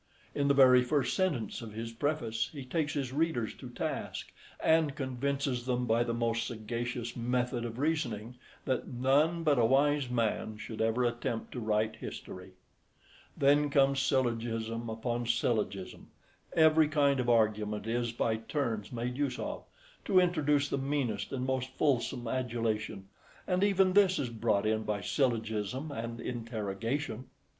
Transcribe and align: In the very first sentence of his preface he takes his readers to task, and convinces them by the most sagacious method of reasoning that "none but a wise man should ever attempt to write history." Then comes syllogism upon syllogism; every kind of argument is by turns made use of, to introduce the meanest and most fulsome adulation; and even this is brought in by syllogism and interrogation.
In 0.33 0.47
the 0.47 0.55
very 0.55 0.81
first 0.81 1.13
sentence 1.15 1.61
of 1.61 1.73
his 1.73 1.91
preface 1.91 2.49
he 2.51 2.65
takes 2.65 2.95
his 2.95 3.13
readers 3.13 3.53
to 3.57 3.69
task, 3.69 4.31
and 4.59 4.95
convinces 4.95 5.67
them 5.67 5.85
by 5.85 6.03
the 6.03 6.11
most 6.11 6.47
sagacious 6.47 7.15
method 7.15 7.63
of 7.65 7.77
reasoning 7.77 8.33
that 8.65 8.87
"none 8.87 9.43
but 9.43 9.59
a 9.59 9.65
wise 9.65 10.09
man 10.09 10.57
should 10.57 10.81
ever 10.81 11.05
attempt 11.05 11.51
to 11.51 11.59
write 11.59 11.97
history." 11.97 12.53
Then 13.37 13.69
comes 13.69 13.99
syllogism 14.01 14.89
upon 14.89 15.27
syllogism; 15.27 16.09
every 16.53 16.87
kind 16.87 17.19
of 17.19 17.29
argument 17.29 17.85
is 17.85 18.11
by 18.11 18.37
turns 18.37 18.91
made 18.91 19.17
use 19.17 19.37
of, 19.37 19.65
to 20.05 20.19
introduce 20.19 20.67
the 20.67 20.79
meanest 20.79 21.31
and 21.31 21.45
most 21.45 21.77
fulsome 21.77 22.27
adulation; 22.27 23.07
and 23.45 23.63
even 23.63 23.93
this 23.93 24.17
is 24.17 24.29
brought 24.31 24.65
in 24.65 24.81
by 24.81 25.01
syllogism 25.01 25.91
and 25.91 26.19
interrogation. 26.19 27.29